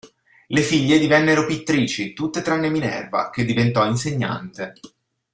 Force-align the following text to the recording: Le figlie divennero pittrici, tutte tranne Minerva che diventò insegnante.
Le 0.47 0.63
figlie 0.63 0.97
divennero 0.97 1.45
pittrici, 1.45 2.13
tutte 2.13 2.41
tranne 2.41 2.71
Minerva 2.71 3.29
che 3.29 3.45
diventò 3.45 3.85
insegnante. 3.85 4.73